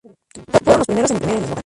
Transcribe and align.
Fueron 0.63 0.79
los 0.79 0.87
primeros 0.87 1.11
en 1.11 1.15
imprimir 1.17 1.35
el 1.37 1.43
eslogan. 1.43 1.59